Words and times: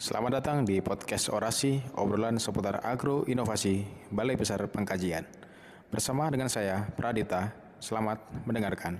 Selamat 0.00 0.40
datang 0.40 0.64
di 0.64 0.80
podcast 0.80 1.28
Orasi, 1.28 1.76
obrolan 2.00 2.40
seputar 2.40 2.80
agro 2.88 3.28
inovasi 3.28 3.84
Balai 4.08 4.32
Besar 4.32 4.64
Pengkajian. 4.64 5.28
Bersama 5.92 6.32
dengan 6.32 6.48
saya, 6.48 6.88
Pradita, 6.96 7.52
selamat 7.84 8.48
mendengarkan. 8.48 8.96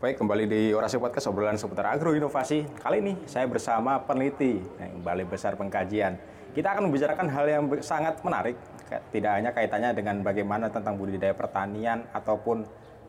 Baik, 0.00 0.16
kembali 0.24 0.44
di 0.48 0.72
Orasi 0.72 0.96
Podcast 0.96 1.28
obrolan 1.28 1.60
seputar 1.60 1.92
agro 1.92 2.16
inovasi. 2.16 2.64
Kali 2.80 3.04
ini 3.04 3.12
saya 3.28 3.44
bersama 3.44 4.00
peneliti 4.00 4.56
Balai 5.04 5.28
Besar 5.28 5.52
Pengkajian. 5.60 6.16
Kita 6.56 6.72
akan 6.72 6.88
membicarakan 6.88 7.28
hal 7.28 7.44
yang 7.48 7.64
sangat 7.84 8.20
menarik, 8.24 8.56
tidak 9.14 9.32
hanya 9.38 9.50
kaitannya 9.54 9.90
dengan 9.96 10.20
bagaimana 10.20 10.68
tentang 10.68 10.98
budidaya 10.98 11.32
pertanian 11.32 12.04
ataupun 12.12 12.66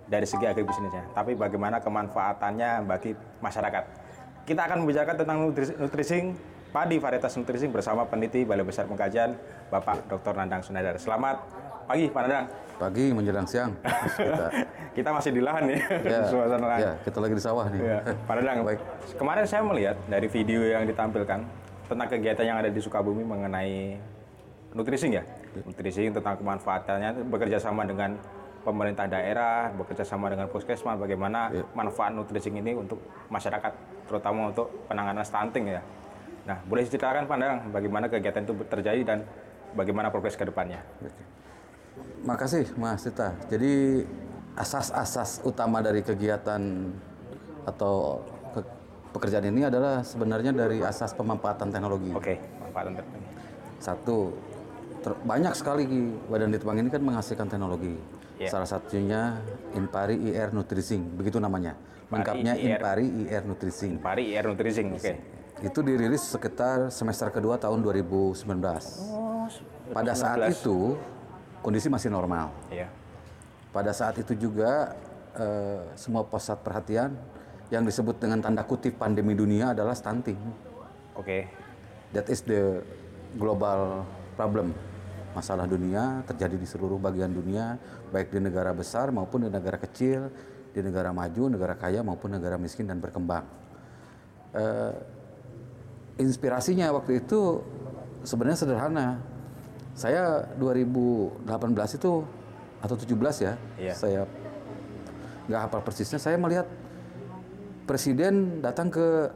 dari 0.07 0.27
segi 0.27 0.45
agribisnisnya, 0.47 1.15
tapi 1.15 1.33
bagaimana 1.33 1.79
kemanfaatannya 1.79 2.83
bagi 2.83 3.15
masyarakat. 3.39 3.83
Kita 4.43 4.67
akan 4.67 4.83
membicarakan 4.83 5.15
tentang 5.15 5.37
nutrisi, 5.47 5.73
nutrisi 5.79 6.17
padi 6.75 6.99
varietas 6.99 7.31
nutrisi 7.39 7.71
bersama 7.71 8.03
peneliti 8.03 8.43
Balai 8.43 8.67
Besar 8.67 8.89
Pengkajian 8.89 9.37
Bapak 9.71 10.09
Dr. 10.11 10.35
Nandang 10.35 10.59
Sunadar. 10.59 10.99
Selamat 10.99 11.39
pagi, 11.87 12.11
Pak 12.11 12.21
Nandang. 12.27 12.45
Pagi 12.75 13.05
menjelang 13.15 13.47
siang. 13.47 13.71
kita. 14.19 14.47
kita 14.97 15.09
masih 15.15 15.31
di 15.31 15.41
lahan 15.41 15.63
ya, 15.71 15.79
ya 16.11 16.19
suasana 16.27 16.65
lahan. 16.67 16.81
Ya, 16.83 16.91
kita 17.07 17.17
lagi 17.23 17.33
di 17.39 17.43
sawah 17.43 17.65
nih. 17.71 17.79
Ya. 17.79 17.99
Pak 18.27 18.33
Nandang, 18.35 18.59
Baik. 18.67 18.79
kemarin 19.15 19.45
saya 19.47 19.61
melihat 19.63 19.95
dari 20.11 20.27
video 20.27 20.59
yang 20.67 20.83
ditampilkan 20.83 21.39
tentang 21.87 22.07
kegiatan 22.11 22.43
yang 22.43 22.57
ada 22.59 22.67
di 22.67 22.79
Sukabumi 22.83 23.23
mengenai 23.23 23.95
nutrisi 24.75 25.07
ya. 25.13 25.23
Nutrisi 25.61 26.09
tentang 26.09 26.35
kemanfaatannya 26.41 27.29
bekerja 27.29 27.61
sama 27.61 27.85
dengan 27.85 28.17
pemerintah 28.63 29.05
daerah, 29.05 29.69
bekerja 29.75 30.07
sama 30.07 30.31
dengan 30.31 30.47
puskesmas, 30.47 30.95
bagaimana 30.95 31.51
ya. 31.51 31.67
manfaat 31.75 32.15
nutrisi 32.15 32.49
ini 32.49 32.73
untuk 32.73 32.97
masyarakat, 33.27 33.71
terutama 34.07 34.49
untuk 34.49 34.71
penanganan 34.87 35.21
stunting 35.21 35.77
ya. 35.77 35.81
Nah, 36.47 36.57
boleh 36.67 36.87
diceritakan 36.87 37.27
pandangan 37.27 37.71
bagaimana 37.71 38.07
kegiatan 38.07 38.43
itu 38.43 38.53
terjadi 38.67 39.01
dan 39.03 39.17
bagaimana 39.75 40.07
progres 40.11 40.39
ke 40.39 40.47
depannya? 40.47 40.79
Makasih 42.23 42.71
Mas 42.79 43.03
Tita. 43.03 43.35
Jadi 43.51 44.03
asas-asas 44.55 45.43
utama 45.43 45.83
dari 45.83 45.99
kegiatan 46.03 46.61
atau 47.63 48.23
ke 48.51 48.59
pekerjaan 49.15 49.47
ini 49.49 49.67
adalah 49.67 50.03
sebenarnya 50.03 50.51
dari 50.55 50.79
asas 50.83 51.11
pemanfaatan 51.15 51.71
teknologi. 51.71 52.11
Oke, 52.11 52.39
pemanfaatan 52.59 52.91
teknologi. 52.95 53.29
Satu, 53.83 54.17
ter, 55.03 55.11
banyak 55.19 55.53
sekali 55.53 55.83
badan 56.31 56.49
litbang 56.55 56.79
ini 56.79 56.89
kan 56.89 57.03
menghasilkan 57.03 57.51
teknologi. 57.51 57.99
Yeah. 58.39 58.49
Salah 58.49 58.65
satunya 58.65 59.37
Inpari 59.75 60.17
IR 60.31 60.55
Nutrising, 60.55 61.19
begitu 61.19 61.37
namanya. 61.37 61.75
Lengkapnya 62.09 62.55
Inpari 62.55 63.05
IR 63.27 63.43
Nutrising. 63.43 63.99
Inpari 63.99 64.31
IR 64.31 64.45
Nutrising, 64.47 64.95
oke. 64.95 65.03
Okay. 65.03 65.15
Itu 65.61 65.85
dirilis 65.85 66.23
sekitar 66.23 66.89
semester 66.89 67.29
kedua 67.29 67.61
tahun 67.61 67.85
2019. 67.85 68.41
Oh, 69.13 69.45
Pada 69.93 70.17
saat 70.17 70.41
itu 70.49 70.97
kondisi 71.61 71.87
masih 71.91 72.09
normal. 72.09 72.49
Iya. 72.73 72.89
Pada 73.69 73.93
saat 73.93 74.17
itu 74.17 74.33
juga 74.35 74.97
uh, 75.37 75.81
semua 75.93 76.25
pusat 76.25 76.57
perhatian 76.61 77.15
yang 77.71 77.85
disebut 77.85 78.17
dengan 78.21 78.41
tanda 78.41 78.61
kutip 78.65 78.97
pandemi 78.97 79.33
dunia 79.33 79.73
adalah 79.73 79.97
stunting. 79.97 80.37
Oke. 81.17 81.25
Okay. 81.25 81.41
That 82.13 82.29
is 82.29 82.45
the 82.45 82.85
global 83.37 84.05
problem. 84.37 84.77
Masalah 85.33 85.65
dunia 85.65 86.21
terjadi 86.29 86.55
di 86.55 86.67
seluruh 86.69 87.01
bagian 87.01 87.33
dunia, 87.33 87.77
baik 88.13 88.29
di 88.29 88.39
negara 88.39 88.69
besar 88.71 89.09
maupun 89.09 89.45
di 89.45 89.49
negara 89.49 89.81
kecil, 89.81 90.29
di 90.73 90.81
negara 90.81 91.09
maju, 91.09 91.49
negara 91.49 91.73
kaya 91.73 92.05
maupun 92.05 92.37
negara 92.37 92.57
miskin 92.57 92.85
dan 92.85 93.01
berkembang. 93.01 93.45
Uh, 94.53 94.93
inspirasinya 96.21 96.93
waktu 96.93 97.25
itu 97.25 97.65
sebenarnya 98.21 98.61
sederhana 98.61 99.17
saya 99.97 100.45
2018 100.61 101.97
itu 101.97 102.25
atau 102.83 102.95
17 102.97 103.45
ya, 103.45 103.53
iya. 103.77 103.93
saya 103.93 104.21
nggak 105.49 105.61
hafal 105.69 105.81
persisnya. 105.85 106.19
Saya 106.21 106.37
melihat 106.37 106.65
presiden 107.85 108.59
datang 108.59 108.89
ke 108.89 109.29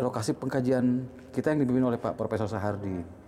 lokasi 0.00 0.36
pengkajian 0.36 1.04
kita 1.32 1.52
yang 1.52 1.64
dipimpin 1.64 1.84
oleh 1.88 1.98
Pak 2.00 2.16
Profesor 2.16 2.48
Sahardi. 2.48 3.21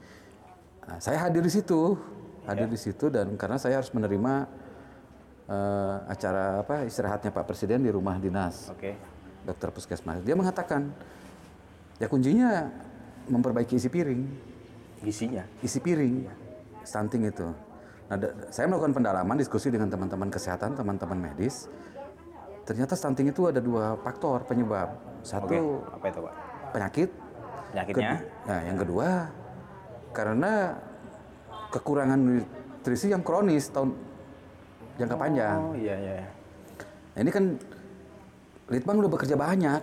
Nah, 0.84 0.99
saya 1.00 1.19
hadir 1.25 1.41
di 1.41 1.53
situ, 1.53 1.97
hadir 2.45 2.69
iya. 2.69 2.75
di 2.75 2.78
situ 2.81 3.09
dan 3.09 3.34
karena 3.41 3.56
saya 3.56 3.81
harus 3.81 3.89
menerima 3.93 4.34
uh, 5.49 5.97
acara 6.09 6.61
apa 6.61 6.84
istirahatnya 6.84 7.33
Pak 7.33 7.45
Presiden 7.49 7.84
di 7.84 7.91
rumah 7.91 8.21
dinas, 8.21 8.69
okay. 8.69 8.97
dokter 9.49 9.72
puskesmas. 9.72 10.21
Dia 10.21 10.37
mengatakan 10.37 10.93
ya 11.99 12.06
kuncinya 12.11 12.69
memperbaiki 13.31 13.78
isi 13.78 13.89
piring 13.89 14.22
isinya 15.05 15.45
isi 15.61 15.78
piring 15.78 16.15
ya. 16.27 16.34
stunting 16.83 17.28
itu 17.28 17.49
nah 18.05 18.21
saya 18.53 18.69
melakukan 18.69 18.93
pendalaman 18.93 19.37
diskusi 19.41 19.72
dengan 19.72 19.89
teman-teman 19.89 20.28
kesehatan 20.28 20.77
teman-teman 20.77 21.16
medis 21.16 21.71
ternyata 22.69 22.97
stunting 22.97 23.33
itu 23.33 23.49
ada 23.49 23.61
dua 23.61 23.97
faktor 24.01 24.45
penyebab 24.45 24.93
satu 25.25 25.81
Oke. 25.81 25.97
apa 25.97 26.05
itu 26.12 26.21
pak 26.21 26.34
penyakit 26.77 27.11
penyakitnya 27.72 28.16
nah 28.45 28.61
yang 28.61 28.77
kedua 28.77 29.09
karena 30.15 30.79
kekurangan 31.75 32.19
nutrisi 32.23 33.11
yang 33.11 33.27
kronis 33.27 33.69
tahun 33.75 33.93
jangka 34.97 35.17
oh, 35.19 35.21
panjang 35.21 35.59
iya 35.75 35.95
iya 35.99 36.19
nah, 37.19 37.21
ini 37.27 37.31
kan 37.35 37.45
Litbang 38.71 38.97
udah 39.03 39.11
bekerja 39.13 39.37
banyak 39.37 39.83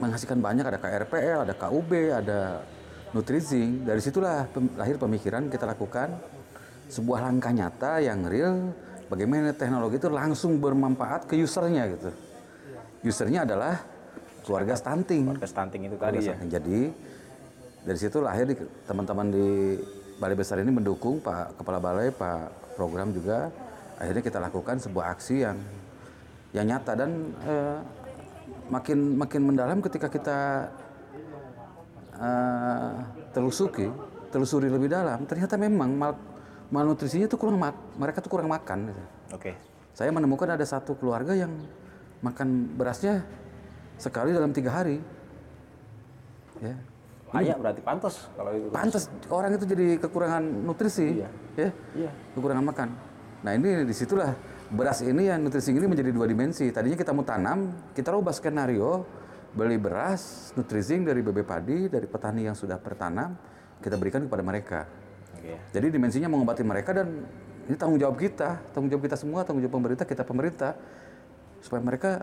menghasilkan 0.00 0.40
banyak 0.40 0.64
ada 0.64 0.78
KRPL 0.80 1.44
ada 1.44 1.54
KUB 1.58 1.90
ada 2.14 2.40
Nutrizing, 3.12 3.84
dari 3.84 4.00
situlah 4.00 4.48
pem, 4.48 4.72
lahir 4.72 4.96
pemikiran 4.96 5.52
kita 5.52 5.68
lakukan 5.68 6.16
sebuah 6.88 7.28
langkah 7.28 7.52
nyata 7.52 8.00
yang 8.00 8.24
real 8.24 8.72
bagaimana 9.12 9.52
teknologi 9.52 10.00
itu 10.00 10.08
langsung 10.08 10.56
bermanfaat 10.56 11.28
ke 11.28 11.36
usernya 11.36 11.92
gitu. 11.92 12.08
Usernya 13.04 13.44
adalah 13.44 13.84
keluarga 14.48 14.80
stunting. 14.80 15.28
Keluarga 15.28 15.44
stunting 15.44 15.92
itu 15.92 15.96
tadi 16.00 16.24
ya. 16.24 16.36
Jadi 16.40 16.88
dari 17.82 17.98
situ 17.98 18.22
lahir 18.22 18.46
teman-teman 18.86 19.26
di 19.30 19.78
Balai 20.22 20.38
Besar 20.38 20.62
ini 20.62 20.70
mendukung 20.70 21.18
Pak 21.18 21.58
Kepala 21.58 21.82
Balai, 21.82 22.14
Pak 22.14 22.74
Program 22.78 23.10
juga. 23.10 23.50
Akhirnya 23.98 24.22
kita 24.22 24.38
lakukan 24.38 24.78
sebuah 24.78 25.14
aksi 25.18 25.42
yang 25.42 25.58
yang 26.52 26.66
nyata 26.68 26.92
dan 26.94 27.10
eh, 27.42 27.78
makin 28.70 29.18
makin 29.18 29.42
mendalam 29.42 29.78
ketika 29.84 30.08
kita 30.08 30.38
uh, 32.16 32.92
telusuki, 33.34 33.88
telusuri 34.32 34.68
lebih 34.72 34.88
dalam, 34.88 35.24
ternyata 35.28 35.60
memang 35.60 35.90
mal, 35.92 36.12
malnutrisinya 36.72 37.28
itu 37.28 37.36
kurang 37.36 37.60
mak, 37.60 37.76
mereka 38.00 38.24
tuh 38.24 38.30
kurang 38.32 38.48
makan. 38.48 38.92
Gitu. 38.92 39.02
Oke. 39.02 39.08
Okay. 39.36 39.54
Saya 39.92 40.08
menemukan 40.08 40.48
ada 40.48 40.64
satu 40.64 40.96
keluarga 40.96 41.36
yang 41.36 41.52
makan 42.24 42.78
berasnya 42.78 43.26
sekali 44.00 44.32
dalam 44.32 44.54
tiga 44.56 44.72
hari. 44.72 45.02
Ya. 46.62 46.76
Banyak 47.32 47.56
berarti 47.56 47.80
pantas 47.80 48.14
kalau 48.36 48.50
itu. 48.52 48.68
Pantas 48.68 49.08
orang 49.32 49.56
itu 49.56 49.64
jadi 49.64 49.86
kekurangan 49.96 50.44
nutrisi, 50.44 51.24
iya. 51.24 51.28
ya, 51.56 51.70
iya. 51.96 52.10
kekurangan 52.36 52.64
makan. 52.68 52.88
Nah 53.42 53.52
ini 53.56 53.88
di 53.88 53.94
situlah 53.96 54.36
beras 54.68 55.00
ini 55.00 55.32
yang 55.32 55.40
nutrisi 55.40 55.72
ini 55.72 55.88
menjadi 55.88 56.12
dua 56.12 56.28
dimensi. 56.28 56.68
Tadinya 56.68 56.94
kita 56.94 57.16
mau 57.16 57.24
tanam, 57.24 57.72
kita 57.96 58.12
rubah 58.12 58.36
skenario 58.36 59.08
beli 59.52 59.76
beras 59.76 60.52
nutrizing 60.56 61.04
dari 61.04 61.20
bebek 61.20 61.44
padi 61.44 61.84
dari 61.84 62.08
petani 62.08 62.48
yang 62.48 62.56
sudah 62.56 62.80
bertanam 62.80 63.36
kita 63.84 63.96
berikan 64.00 64.24
kepada 64.24 64.44
mereka. 64.44 64.80
Okay. 65.36 65.58
Jadi 65.74 65.86
dimensinya 65.92 66.28
mengobati 66.30 66.64
mereka 66.64 66.96
dan 66.96 67.26
ini 67.68 67.76
tanggung 67.76 67.98
jawab 67.98 68.16
kita, 68.16 68.62
tanggung 68.72 68.88
jawab 68.92 69.04
kita 69.08 69.16
semua, 69.18 69.42
tanggung 69.42 69.64
jawab 69.64 69.76
pemerintah, 69.80 70.04
kita 70.06 70.22
pemerintah 70.22 70.72
supaya 71.60 71.82
mereka 71.82 72.22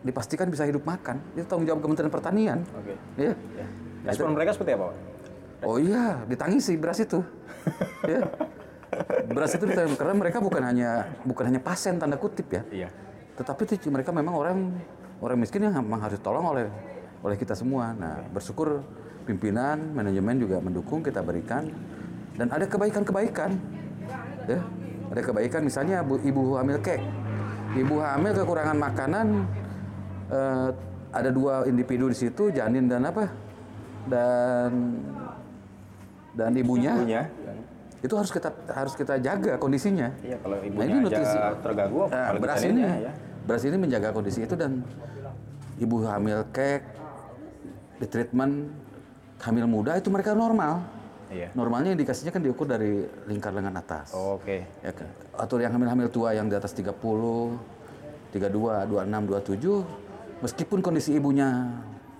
dipastikan 0.00 0.48
bisa 0.48 0.64
hidup 0.64 0.86
makan. 0.86 1.20
Itu 1.36 1.46
tanggung 1.50 1.68
jawab 1.68 1.80
Kementerian 1.84 2.12
Pertanian. 2.12 2.58
Oke. 2.74 2.94
Okay. 3.18 3.26
Ya. 3.28 3.34
ya. 3.60 3.66
Respon 4.04 4.32
mereka 4.32 4.56
seperti 4.56 4.72
apa, 4.76 4.84
Pak? 4.90 4.96
Oh 5.60 5.76
iya, 5.76 6.24
ditangisi 6.24 6.76
beras 6.80 7.00
itu. 7.04 7.20
ya. 8.12 8.24
Beras 9.28 9.52
itu 9.54 9.64
ditangisi 9.68 9.96
karena 10.00 10.16
mereka 10.16 10.40
bukan 10.40 10.62
hanya 10.64 11.06
bukan 11.22 11.52
hanya 11.52 11.60
pasien 11.60 12.00
tanda 12.00 12.16
kutip 12.16 12.48
ya. 12.48 12.62
Iya. 12.72 12.88
Tetapi 13.36 13.76
itu 13.76 13.92
mereka 13.92 14.10
memang 14.10 14.34
orang 14.34 14.58
orang 15.20 15.36
miskin 15.36 15.68
yang 15.68 15.76
memang 15.84 16.00
harus 16.00 16.18
tolong 16.24 16.44
oleh 16.48 16.66
oleh 17.20 17.36
kita 17.36 17.52
semua. 17.52 17.92
Nah, 17.92 18.24
bersyukur 18.32 18.80
pimpinan, 19.28 19.92
manajemen 19.92 20.40
juga 20.40 20.56
mendukung 20.64 21.04
kita 21.04 21.20
berikan 21.20 21.68
dan 22.40 22.48
ada 22.48 22.64
kebaikan-kebaikan. 22.64 23.52
Ya, 24.48 24.64
ada 25.12 25.20
kebaikan 25.20 25.60
misalnya 25.60 26.00
bu, 26.00 26.16
ibu 26.24 26.56
hamil 26.56 26.80
kek. 26.80 27.04
Ibu 27.76 28.02
hamil 28.02 28.32
kekurangan 28.34 28.74
makanan 28.80 29.26
eh, 30.32 30.68
ada 31.12 31.30
dua 31.30 31.68
individu 31.68 32.08
di 32.08 32.16
situ, 32.16 32.50
janin 32.50 32.88
dan 32.88 33.06
apa? 33.06 33.49
Dan 34.06 34.70
dan 36.30 36.52
ibunya. 36.54 36.94
ibunya. 36.96 37.22
itu 38.00 38.14
harus 38.16 38.32
kita 38.32 38.48
harus 38.72 38.96
kita 38.96 39.20
jaga 39.20 39.60
kondisinya. 39.60 40.08
Iya, 40.24 40.40
kalau 40.40 40.56
Nah, 40.56 40.64
ibunya 40.64 40.88
ini 40.88 40.96
aja 40.96 41.04
nutrisi. 41.04 41.38
terganggu, 41.60 42.00
Nah, 42.08 42.28
beras 42.32 42.58
ini, 42.58 42.80
janinnya, 42.80 42.92
ya. 42.96 43.12
beras 43.44 43.62
ini 43.62 43.76
menjaga 43.76 44.08
kondisi 44.10 44.40
itu 44.40 44.54
dan 44.56 44.80
ibu 45.76 45.96
hamil 46.00 46.40
kek, 46.48 46.80
di 48.00 48.06
treatment 48.08 48.72
hamil 49.38 49.68
muda 49.68 50.00
itu 50.00 50.08
mereka 50.08 50.32
normal. 50.32 50.80
Iya. 51.28 51.52
Normalnya 51.52 51.92
indikasinya 51.92 52.32
kan 52.32 52.40
diukur 52.40 52.64
dari 52.64 53.04
lingkar 53.28 53.52
lengan 53.52 53.76
atas. 53.76 54.16
Oke. 54.16 54.64
Ya 54.80 54.96
kan? 54.96 55.04
Atau 55.36 55.60
yang 55.60 55.70
hamil-hamil 55.70 56.08
tua 56.08 56.32
yang 56.32 56.48
di 56.48 56.56
atas 56.56 56.72
30, 56.72 56.90
32, 58.32 58.88
26, 58.88 59.28
27, 59.28 59.84
meskipun 60.40 60.80
kondisi 60.80 61.14
ibunya 61.14 61.68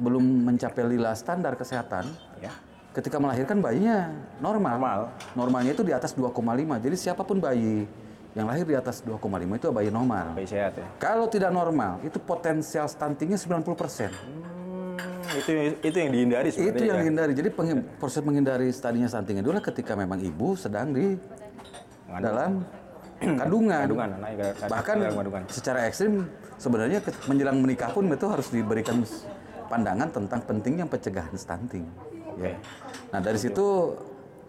belum 0.00 0.24
mencapai 0.48 0.82
lila 0.88 1.12
standar 1.12 1.54
kesehatan, 1.54 2.08
Ya. 2.40 2.48
ketika 2.90 3.20
melahirkan 3.20 3.60
bayinya 3.60 4.08
normal. 4.40 4.74
Normal. 4.74 5.00
Normalnya 5.36 5.72
itu 5.72 5.84
di 5.84 5.92
atas 5.92 6.10
2,5. 6.12 6.32
Jadi 6.80 6.96
siapa 6.96 7.20
pun 7.20 7.36
bayi 7.36 7.84
yang 8.32 8.46
lahir 8.46 8.64
di 8.64 8.72
atas 8.72 9.02
2,5 9.02 9.20
itu 9.54 9.68
bayi 9.68 9.92
normal. 9.92 10.32
Bayi 10.32 10.48
sehat 10.48 10.72
ya. 10.74 10.86
Kalau 10.96 11.26
tidak 11.26 11.50
normal, 11.50 12.00
itu 12.00 12.16
potensial 12.16 12.86
stuntingnya 12.86 13.36
90%. 13.36 14.08
Hmm, 14.08 14.96
itu 15.36 15.50
itu 15.78 15.96
yang 15.96 16.10
dihindari 16.10 16.48
Itu 16.48 16.56
sebenarnya. 16.56 16.80
yang 16.80 16.96
ya. 16.96 17.02
dihindari. 17.02 17.32
Jadi 17.34 17.48
penghi- 17.50 17.84
proses 17.98 18.22
menghindari 18.22 18.68
stadinya 18.70 19.06
stunting 19.06 19.36
itu 19.36 19.48
adalah 19.48 19.62
ketika 19.62 19.92
memang 19.92 20.18
ibu 20.18 20.56
sedang 20.56 20.90
di 20.90 21.14
Mengandung. 22.06 22.22
dalam 22.24 22.50
kandungan. 23.40 23.84
kandungan, 23.84 24.10
Bahkan 24.64 24.96
kandungan. 25.04 25.42
secara 25.46 25.84
ekstrim 25.84 26.24
sebenarnya 26.56 26.98
menjelang 27.26 27.58
menikah 27.58 27.90
pun 27.90 28.06
itu 28.06 28.26
harus 28.26 28.48
diberikan 28.48 29.04
pandangan 29.70 30.10
tentang 30.10 30.42
pentingnya 30.42 30.84
pencegahan 30.84 31.32
stunting. 31.32 31.86
Ya. 32.36 32.58
Nah 33.14 33.22
dari 33.22 33.38
situ 33.38 33.94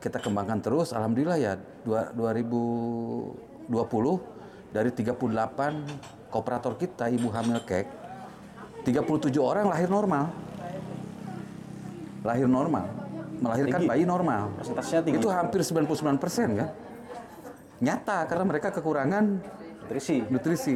kita 0.01 0.17
kembangkan 0.17 0.57
terus. 0.57 0.89
Alhamdulillah 0.91 1.37
ya 1.37 1.53
dua- 1.85 2.09
2020 2.09 4.17
dari 4.73 4.89
38 4.89 5.85
kooperator 6.33 6.73
kita 6.75 7.07
ibu 7.07 7.29
hamil 7.29 7.61
kek 7.61 7.85
37 8.81 9.37
orang 9.37 9.69
lahir 9.69 9.85
normal. 9.85 10.33
Lahir 12.21 12.45
normal, 12.45 12.85
melahirkan 13.41 13.81
Tinggi. 13.81 13.89
bayi 13.89 14.03
normal. 14.05 14.53
Persentasenya 14.53 15.01
tinggi. 15.01 15.17
Itu 15.17 15.33
hampir 15.33 15.65
99% 15.65 16.53
kan. 16.53 16.69
Nyata 17.81 18.29
karena 18.29 18.45
mereka 18.45 18.69
kekurangan 18.69 19.41
Nutrisi. 19.81 20.21
nutrisi. 20.29 20.75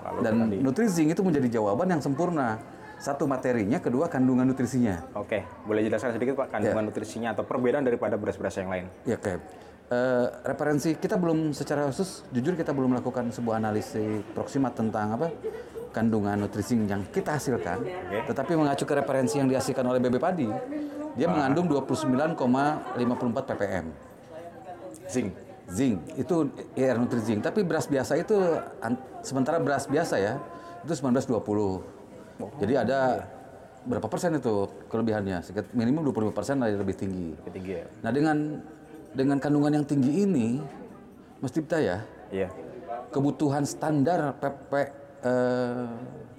Lalu 0.00 0.18
Dan 0.24 0.34
nutrizing 0.64 1.12
itu 1.12 1.20
menjadi 1.20 1.60
jawaban 1.60 1.92
yang 1.92 2.00
sempurna. 2.00 2.56
Satu 3.00 3.24
materinya, 3.24 3.80
kedua 3.80 4.12
kandungan 4.12 4.44
nutrisinya. 4.44 5.00
Oke, 5.16 5.40
boleh 5.64 5.88
jelaskan 5.88 6.12
sedikit 6.12 6.36
Pak 6.36 6.52
Ya. 6.52 6.52
kandungan 6.60 6.84
nutrisinya 6.92 7.32
atau 7.32 7.48
perbedaan 7.48 7.80
daripada 7.80 8.20
beras-beras 8.20 8.60
yang 8.60 8.68
lain? 8.68 8.92
Ya 9.08 9.16
kayak 9.16 9.40
eh, 9.88 10.26
referensi 10.44 10.92
kita 11.00 11.16
belum 11.16 11.56
secara 11.56 11.88
khusus, 11.88 12.28
jujur 12.28 12.52
kita 12.54 12.76
belum 12.76 12.94
melakukan 12.94 13.32
sebuah 13.32 13.56
analisis 13.56 14.20
proximat 14.36 14.76
tentang 14.76 15.16
apa 15.16 15.32
kandungan 15.96 16.38
nutrisi 16.38 16.76
yang 16.76 17.02
kita 17.08 17.40
hasilkan. 17.40 17.82
Tetapi 18.28 18.52
mengacu 18.54 18.84
ke 18.84 18.94
referensi 18.94 19.40
yang 19.40 19.48
dihasilkan 19.48 19.82
oleh 19.82 19.98
BB 19.98 20.20
Padi, 20.20 20.46
dia 21.16 21.26
mengandung 21.26 21.66
29,54 21.72 23.50
ppm. 23.50 23.86
Zinc. 25.10 25.32
Zinc 25.70 25.98
itu 26.18 26.50
IR 26.76 26.98
Nutrizing, 26.98 27.40
tapi 27.42 27.62
beras 27.64 27.86
biasa 27.86 28.18
itu 28.18 28.36
sementara 29.22 29.56
beras 29.56 29.88
biasa 29.88 30.20
ya 30.20 30.36
itu 30.84 30.92
1920. 30.94 31.99
Jadi 32.60 32.74
ada 32.76 33.26
berapa 33.84 34.06
persen 34.08 34.36
itu 34.36 34.68
kelebihannya? 34.88 35.40
Minimum 35.72 36.12
25 36.12 36.36
persen 36.36 36.60
lebih 36.60 36.96
tinggi. 36.96 37.36
Lebih 37.36 37.52
tinggi 37.52 37.72
ya. 37.80 37.86
Nah 38.04 38.10
dengan 38.12 38.36
dengan 39.10 39.36
kandungan 39.42 39.72
yang 39.80 39.86
tinggi 39.86 40.22
ini, 40.22 40.62
Mas 41.42 41.50
Dipta 41.50 41.82
ya, 41.82 42.04
Iya. 42.30 42.46
kebutuhan 43.10 43.66
standar 43.66 44.38
pp 44.38 44.72
eh, 45.20 45.86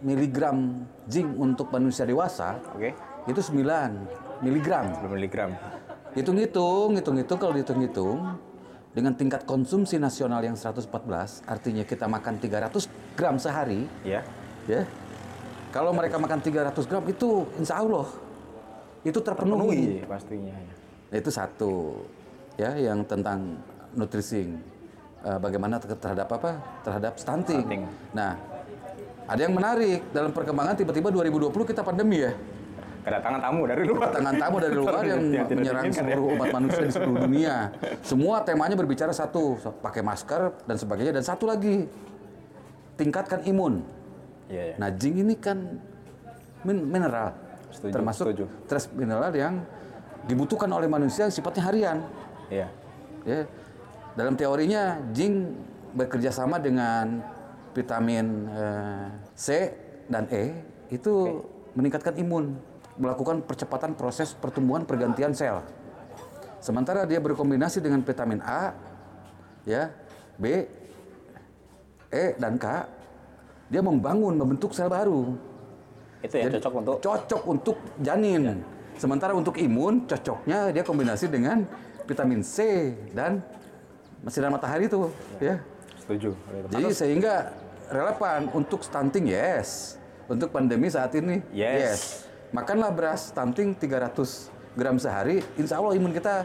miligram 0.01 0.88
zinc 1.06 1.30
untuk 1.38 1.69
manusia 1.69 2.07
dewasa 2.07 2.57
Oke. 2.74 2.95
itu 3.27 3.42
9 3.44 4.42
miligram. 4.42 4.86
10 4.97 5.12
miligram. 5.12 5.51
Hitung-hitung, 6.15 6.97
hitung-hitung 6.97 7.38
kalau 7.39 7.54
dihitung-hitung 7.56 8.19
dengan 8.92 9.15
tingkat 9.15 9.47
konsumsi 9.47 9.95
nasional 9.95 10.44
yang 10.44 10.59
114, 10.59 11.39
artinya 11.47 11.83
kita 11.88 12.12
makan 12.12 12.36
300 12.39 12.92
gram 13.15 13.39
sehari, 13.39 13.88
Ya. 14.04 14.19
ya. 14.68 14.83
Kalau 15.71 15.95
mereka 15.95 16.19
makan 16.19 16.39
300 16.44 16.75
gram 16.83 17.03
itu 17.07 17.47
insya 17.56 17.79
Allah 17.79 18.06
itu 19.01 19.18
terpenuhi. 19.18 20.03
Penuhi 20.03 20.06
pastinya. 20.06 20.53
ya. 20.53 20.73
Nah, 21.12 21.18
itu 21.18 21.29
satu 21.31 21.73
ya 22.59 22.71
yang 22.75 23.01
tentang 23.07 23.57
nutrisi. 23.95 24.51
Eh, 25.21 25.39
bagaimana 25.39 25.77
ter- 25.79 25.95
terhadap 25.95 26.27
apa? 26.33 26.59
Terhadap 26.83 27.13
stunting. 27.15 27.62
Stunting. 27.63 27.83
Nah, 28.12 28.35
ada 29.29 29.41
yang 29.41 29.53
menarik 29.56 30.01
dalam 30.12 30.33
perkembangan 30.33 30.75
tiba-tiba 30.75 31.07
2020 31.07 31.63
kita 31.63 31.81
pandemi 31.85 32.25
ya. 32.25 32.33
Kedatangan 33.01 33.39
tamu 33.41 33.62
dari 33.65 33.83
luar. 33.85 34.09
Tangan 34.13 34.35
tamu 34.38 34.57
dari 34.62 34.75
luar 34.77 35.01
yang 35.01 35.21
menyerang 35.50 35.89
ya. 35.89 35.94
seluruh 36.06 36.38
umat 36.38 36.47
manusia 36.53 36.83
di 36.85 36.94
seluruh 36.94 37.18
dunia. 37.25 37.56
Semua 38.06 38.45
temanya 38.45 38.77
berbicara 38.77 39.09
satu, 39.09 39.57
pakai 39.81 40.06
masker 40.06 40.68
dan 40.69 40.75
sebagainya 40.77 41.13
dan 41.18 41.25
satu 41.25 41.50
lagi 41.50 41.89
tingkatkan 42.97 43.41
imun. 43.50 44.00
Iya, 44.51 44.63
iya. 44.68 44.75
Nah, 44.75 44.89
zinc 44.92 45.15
ini 45.15 45.36
kan 45.39 45.80
min- 46.68 46.83
mineral, 46.83 47.31
Setuju, 47.71 47.94
termasuk 47.95 48.25
setuju. 48.27 48.45
trace 48.68 48.92
mineral 48.92 49.31
yang 49.31 49.63
dibutuhkan 50.27 50.68
oleh 50.69 50.92
manusia 50.92 51.24
yang 51.25 51.33
sifatnya 51.33 51.63
harian. 51.71 51.98
Iya. 52.51 52.68
Ya, 53.24 53.48
dalam 54.13 54.36
teorinya 54.36 55.00
zinc 55.15 55.56
bekerja 55.95 56.36
sama 56.36 56.59
dengan 56.59 57.24
vitamin 57.71 58.51
eh, 58.51 59.07
C 59.39 59.48
dan 60.12 60.27
E 60.27 60.51
itu 60.92 61.39
meningkatkan 61.71 62.19
imun, 62.19 62.59
melakukan 63.00 63.39
percepatan 63.47 63.95
proses 63.95 64.36
pertumbuhan 64.36 64.83
pergantian 64.83 65.31
sel. 65.31 65.63
Sementara 66.59 67.07
dia 67.07 67.24
berkombinasi 67.24 67.80
dengan 67.80 68.04
vitamin 68.04 68.44
A, 68.44 68.75
ya, 69.63 69.89
B, 70.36 70.68
E 72.12 72.25
dan 72.36 72.59
K, 72.59 72.65
dia 73.71 73.79
membangun, 73.79 74.35
membentuk 74.35 74.75
sel 74.75 74.91
baru. 74.91 75.31
Itu 76.19 76.35
yang 76.35 76.51
cocok 76.59 76.73
untuk 76.83 76.95
Cocok 77.00 77.41
untuk 77.47 77.77
janin. 78.03 78.59
Sementara 79.00 79.31
untuk 79.31 79.56
imun, 79.56 80.06
cocoknya 80.06 80.75
dia 80.75 80.83
kombinasi 80.83 81.31
dengan 81.31 81.63
vitamin 82.03 82.44
C 82.44 82.91
dan 83.15 83.39
sinar 84.27 84.51
matahari 84.51 84.85
itu, 84.85 85.07
ya. 85.39 85.57
setuju. 85.97 86.35
Jadi 86.69 86.91
sehingga 86.94 87.56
relevan 87.90 88.51
untuk 88.54 88.83
stunting 88.85 89.31
yes, 89.31 89.97
untuk 90.28 90.54
pandemi 90.54 90.92
saat 90.92 91.16
ini 91.18 91.42
Yes. 91.49 92.28
Makanlah 92.51 92.92
beras 92.92 93.31
stunting 93.31 93.73
300 93.73 94.51
gram 94.75 94.99
sehari, 94.99 95.40
insya 95.56 95.80
Allah 95.80 95.95
imun 95.95 96.11
kita 96.11 96.44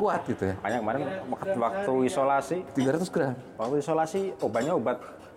kuat 0.00 0.24
gitu 0.24 0.48
ya. 0.48 0.54
Makanya 0.64 0.80
kemarin 0.80 1.02
waktu, 1.28 1.58
waktu 1.60 1.92
isolasi, 2.08 2.58
300 2.72 3.12
gram. 3.12 3.34
waktu 3.60 3.76
isolasi 3.84 4.20
obatnya 4.40 4.72
obat 4.74 4.96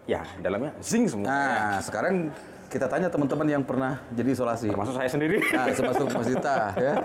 ya 0.09 0.25
dalamnya 0.41 0.73
zinc 0.81 1.05
semua. 1.13 1.29
Nah, 1.29 1.77
sekarang 1.85 2.33
kita 2.65 2.89
tanya 2.89 3.13
teman-teman 3.13 3.45
yang 3.45 3.61
pernah 3.61 4.01
jadi 4.09 4.33
isolasi. 4.33 4.73
Termasuk 4.73 4.97
saya 4.97 5.09
sendiri. 5.09 5.37
Nah, 5.53 5.65
termasuk 5.69 6.05
Mas 6.09 6.25
Dita 6.25 6.57
ya. 6.77 6.95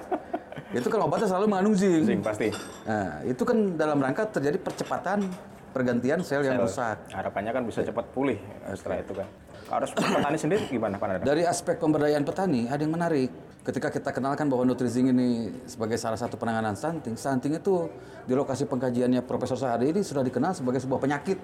Itu 0.73 0.89
kan 0.89 1.01
obatnya 1.05 1.29
selalu 1.29 1.47
mengandung 1.53 1.77
zinc. 1.77 2.09
zinc 2.09 2.21
pasti. 2.25 2.49
Nah, 2.89 3.21
itu 3.29 3.43
kan 3.45 3.77
dalam 3.77 4.01
rangka 4.01 4.25
terjadi 4.33 4.57
percepatan 4.57 5.29
pergantian 5.77 6.25
sel 6.25 6.41
yang 6.47 6.57
rusak. 6.57 7.13
Harapannya 7.13 7.53
kan 7.53 7.63
bisa 7.69 7.85
cepat 7.85 8.09
pulih 8.15 8.41
setelah 8.73 9.05
itu 9.05 9.13
kan. 9.13 9.29
Harus 9.65 9.91
petani 9.97 10.39
sendiri 10.39 10.65
gimana 10.69 11.01
Pak? 11.01 11.25
Dari 11.25 11.43
aspek 11.49 11.81
pemberdayaan 11.81 12.25
petani 12.25 12.69
ada 12.69 12.81
yang 12.81 12.95
menarik. 12.95 13.33
Ketika 13.65 13.89
kita 13.89 14.13
kenalkan 14.13 14.45
bahwa 14.53 14.69
Nutrizing 14.69 15.09
ini 15.09 15.49
sebagai 15.65 15.97
salah 15.97 16.21
satu 16.21 16.37
penanganan 16.37 16.77
stunting, 16.77 17.17
stunting 17.17 17.57
itu 17.57 17.89
di 18.29 18.37
lokasi 18.37 18.69
pengkajiannya 18.69 19.25
Profesor 19.25 19.57
Sahadi 19.57 19.89
ini 19.89 20.05
sudah 20.05 20.21
dikenal 20.21 20.53
sebagai 20.53 20.85
sebuah 20.85 21.01
penyakit. 21.01 21.41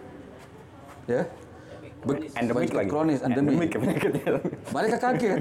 Ya. 1.09 1.25
Be- 2.01 2.33
Endemik 2.33 2.73
lagi. 2.73 2.89
Kronis, 2.89 3.21
endemik. 3.21 3.53
Endemik 3.53 3.71
penyakitnya. 3.77 4.33
Mereka 4.73 4.97
kaget. 4.99 5.41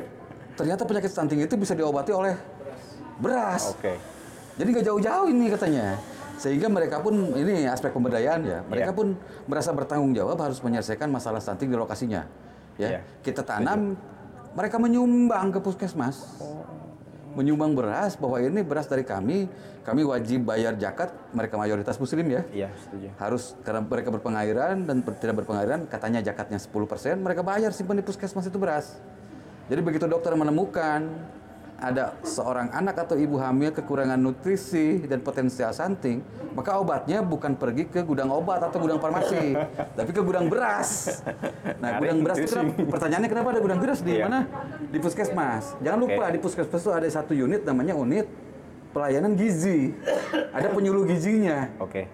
Ternyata 0.53 0.83
penyakit 0.83 1.07
stunting 1.07 1.39
itu 1.39 1.55
bisa 1.55 1.71
diobati 1.71 2.11
oleh 2.11 2.35
beras. 3.17 3.71
Oke. 3.71 3.95
Jadi 4.59 4.67
nggak 4.67 4.85
jauh-jauh 4.85 5.27
ini 5.27 5.47
katanya. 5.47 5.95
Sehingga 6.35 6.67
mereka 6.67 6.99
pun 6.99 7.15
ini 7.33 7.63
aspek 7.63 7.91
pemberdayaan 7.91 8.43
ya. 8.43 8.59
Mereka 8.65 8.91
Iya. 8.91 8.97
pun 8.97 9.07
merasa 9.43 9.71
bertanggung 9.71 10.11
jawab 10.11 10.39
harus 10.39 10.59
menyelesaikan 10.59 11.07
masalah 11.07 11.39
stunting 11.39 11.67
di 11.67 11.75
lokasinya. 11.75 12.27
Ya. 12.75 12.87
Iya. 12.89 12.99
Kita 13.19 13.43
tanam, 13.43 13.95
mereka 14.51 14.79
menyumbang 14.79 15.51
ke 15.51 15.59
puskesmas. 15.59 16.39
Menyumbang 17.39 17.71
beras 17.71 18.19
bahwa 18.19 18.35
ini 18.43 18.59
beras 18.67 18.91
dari 18.91 19.07
kami, 19.07 19.47
kami 19.87 20.03
wajib 20.03 20.43
bayar 20.43 20.75
zakat, 20.75 21.07
mereka 21.31 21.55
mayoritas 21.55 21.95
muslim 21.95 22.27
ya. 22.27 22.43
Iya, 22.51 22.69
setuju. 22.83 23.15
Harus 23.15 23.55
karena 23.63 23.79
mereka 23.79 24.11
berpengairan 24.11 24.83
dan 24.83 24.99
tidak 25.23 25.39
berpengairan, 25.39 25.87
katanya 25.87 26.19
zakatnya 26.19 26.59
10%, 26.59 27.23
mereka 27.23 27.39
bayar 27.39 27.71
simpan 27.71 27.95
di 27.95 28.03
puskesmas 28.03 28.43
itu 28.43 28.59
beras. 28.59 28.99
Jadi 29.71 29.79
begitu 29.79 30.03
dokter 30.03 30.35
menemukan 30.35 31.07
ada 31.79 32.19
seorang 32.21 32.69
anak 32.69 32.95
atau 32.99 33.15
ibu 33.15 33.35
hamil 33.35 33.71
kekurangan 33.71 34.15
nutrisi 34.15 34.99
dan 35.03 35.19
potensial 35.19 35.71
stunting, 35.71 36.19
maka 36.51 36.75
obatnya 36.75 37.19
bukan 37.19 37.55
pergi 37.55 37.87
ke 37.87 38.03
gudang 38.03 38.27
obat 38.29 38.59
atau 38.61 38.77
gudang 38.77 38.99
farmasi, 38.99 39.55
tapi 39.97 40.11
ke 40.11 40.19
gudang 40.19 40.45
beras. 40.45 41.19
Nah, 41.79 41.97
gudang 41.97 42.19
beras 42.19 42.37
itu 42.37 42.51
kenapa- 42.51 42.83
pertanyaannya 42.91 43.29
kenapa 43.29 43.47
ada 43.49 43.61
gudang 43.61 43.79
beras 43.79 43.99
di 43.99 44.11
Iya. 44.13 44.23
mana? 44.27 44.39
Di 44.85 44.97
puskesmas. 44.99 45.63
Jangan 45.79 45.99
lupa 45.99 46.23
Oke. 46.27 46.33
di 46.35 46.39
puskesmas 46.39 46.81
itu 46.81 46.91
ada 46.91 47.07
satu 47.07 47.31
unit 47.31 47.63
namanya 47.63 47.95
unit 47.95 48.27
pelayanan 48.91 49.33
gizi. 49.33 49.95
Ada 50.51 50.69
penyuluh 50.69 51.07
gizinya. 51.07 51.71
Oke. 51.79 52.09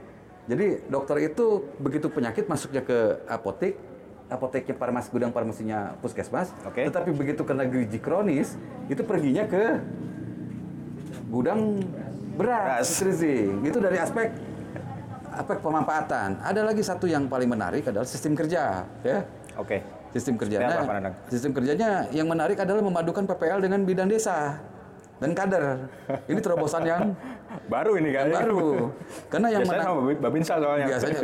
Jadi 0.45 0.85
dokter 0.85 1.25
itu 1.25 1.65
begitu 1.81 2.05
penyakit 2.05 2.45
masuknya 2.45 2.85
ke 2.85 3.17
apotek, 3.25 3.73
apoteknya 4.27 4.73
farmasi 4.73 5.07
gudang 5.13 5.31
farmasinya 5.31 5.97
puskesmas. 6.01 6.49
Oke. 6.65 6.85
Tetapi 6.85 7.13
begitu 7.13 7.45
kena 7.45 7.65
gizi 7.69 7.99
kronis, 8.01 8.57
itu 8.89 9.01
perginya 9.05 9.45
ke 9.45 9.79
gudang 11.29 11.81
beras, 12.35 12.89
Beras. 13.01 13.21
Itu 13.63 13.77
dari 13.79 13.97
aspek 14.01 14.33
aspek 15.35 15.57
pemanfaatan. 15.59 16.39
Ada 16.41 16.61
lagi 16.63 16.81
satu 16.81 17.05
yang 17.05 17.27
paling 17.27 17.49
menarik 17.51 17.83
adalah 17.85 18.07
sistem 18.07 18.33
kerja, 18.33 18.87
ya. 19.03 19.19
Oke. 19.59 19.83
Sistem 20.15 20.39
kerjanya, 20.39 20.79
apa, 20.79 20.95
Nanang? 20.95 21.15
sistem 21.27 21.51
kerjanya 21.51 22.07
yang 22.15 22.31
menarik 22.31 22.55
adalah 22.55 22.79
memadukan 22.79 23.27
PPL 23.27 23.59
dengan 23.59 23.83
bidan 23.83 24.07
desa 24.07 24.63
dan 25.25 25.33
kader. 25.33 25.65
Ini 26.25 26.39
terobosan 26.39 26.85
yang 26.85 27.03
Baru 27.65 27.95
ini 27.95 28.11
yang 28.11 28.29
kayaknya. 28.29 28.45
baru. 28.45 28.91
Karena 29.25 29.47
yang 29.49 29.63
Biasanya 29.63 29.79
menarik 29.79 29.89
sama 29.89 30.01
Babi- 30.03 30.21
Babinsa 30.21 30.53
soalnya. 30.55 30.85
biasanya 30.85 31.19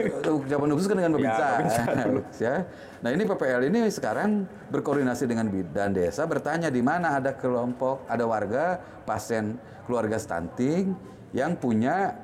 zaman 0.48 0.68
khusus 0.72 0.88
kan 0.88 0.98
dengan 0.98 1.12
Babinsa. 1.14 1.38
Ya, 1.38 1.52
Babinsa 1.54 1.82
dulu. 2.08 2.22
ya. 2.40 2.56
Nah, 3.02 3.10
ini 3.10 3.24
PPL 3.26 3.62
ini 3.64 3.82
sekarang 3.88 4.30
berkoordinasi 4.70 5.24
dengan 5.26 5.46
bidan 5.48 5.92
desa 5.92 6.24
bertanya 6.24 6.68
di 6.68 6.80
mana 6.80 7.16
ada 7.16 7.32
kelompok, 7.32 8.08
ada 8.08 8.24
warga 8.24 8.66
pasien 9.04 9.58
keluarga 9.84 10.16
stunting 10.16 10.96
yang 11.30 11.54
punya 11.54 12.16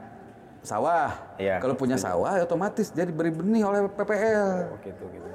sawah. 0.61 1.11
Iya, 1.35 1.59
Kalau 1.59 1.75
punya 1.75 1.95
sawah 1.95 2.33
ya 2.33 2.43
otomatis 2.43 2.89
dia 2.89 3.03
diberi 3.03 3.29
benih 3.29 3.63
oleh 3.63 3.85
PPL. 3.87 4.49
Oh, 4.67 4.77
gitu, 4.79 5.03
gitu. 5.09 5.27